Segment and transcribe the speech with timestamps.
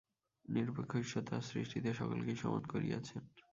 [0.45, 3.23] নিরপেক্ষ ঈশ্বর তাঁহার সৃষ্টিতে সকলকেই সমান করিয়াছেন।